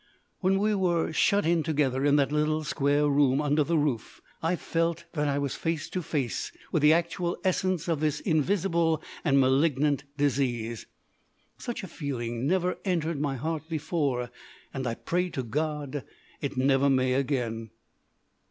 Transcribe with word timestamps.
When 0.39 0.57
we 0.57 0.73
were 0.73 1.11
shut 1.13 1.45
in 1.45 1.61
together 1.61 2.03
in 2.03 2.15
that 2.15 2.31
little 2.31 2.63
square 2.63 3.07
room 3.07 3.39
under 3.39 3.63
the 3.63 3.77
roof, 3.77 4.19
I 4.41 4.55
felt 4.55 5.05
that 5.13 5.27
I 5.27 5.37
was 5.37 5.53
face 5.53 5.87
to 5.89 6.01
face 6.01 6.51
with 6.71 6.81
the 6.81 6.91
actual 6.91 7.37
essence 7.43 7.87
of 7.87 7.99
this 7.99 8.19
invisible 8.19 9.03
and 9.23 9.39
malignant 9.39 10.05
disease. 10.17 10.87
Such 11.59 11.83
a 11.83 11.87
feeling 11.87 12.47
never 12.47 12.79
entered 12.83 13.19
my 13.21 13.35
heart 13.35 13.69
before, 13.69 14.31
and 14.73 14.87
I 14.87 14.95
pray 14.95 15.29
to 15.29 15.43
God 15.43 16.03
it 16.41 16.57
never 16.57 16.89
may 16.89 17.13
again. 17.13 17.69